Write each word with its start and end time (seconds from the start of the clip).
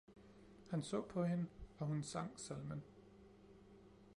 Han 0.69 0.83
så 0.83 1.01
på 1.01 1.23
hende 1.23 1.45
og 1.77 1.87
hun 1.87 2.03
sang 2.03 2.39
salmen 2.39 2.83